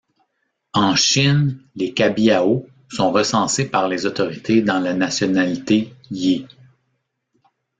En 0.73 0.95
Chine, 0.95 1.61
Les 1.75 1.93
Qabiao 1.93 2.65
sont 2.89 3.11
recensés 3.11 3.69
par 3.69 3.87
les 3.87 4.07
autorités 4.07 4.63
dans 4.63 4.79
la 4.79 4.95
nationalité 4.95 5.93
yi. 6.09 6.47